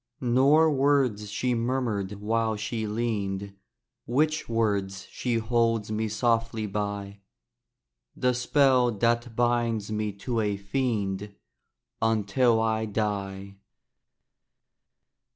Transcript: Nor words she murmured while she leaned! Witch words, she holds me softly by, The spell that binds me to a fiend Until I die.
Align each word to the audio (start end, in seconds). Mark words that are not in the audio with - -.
Nor 0.19 0.71
words 0.71 1.29
she 1.29 1.53
murmured 1.53 2.13
while 2.13 2.55
she 2.55 2.87
leaned! 2.87 3.53
Witch 4.07 4.49
words, 4.49 5.05
she 5.11 5.35
holds 5.35 5.91
me 5.91 6.07
softly 6.07 6.65
by, 6.65 7.19
The 8.15 8.33
spell 8.33 8.89
that 8.93 9.35
binds 9.35 9.91
me 9.91 10.11
to 10.13 10.39
a 10.39 10.57
fiend 10.57 11.35
Until 12.01 12.59
I 12.59 12.85
die. 12.87 13.57